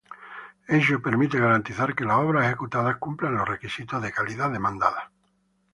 Ello 0.77 0.97
permite 0.99 1.37
garantizar 1.39 1.93
que 1.93 2.05
las 2.05 2.17
obras 2.17 2.47
ejecutadas 2.47 2.97
cumplan 2.97 3.35
los 3.35 3.47
requisitos 3.47 4.01
de 4.01 4.11
calidad 4.11 4.49
demandados. 4.49 5.03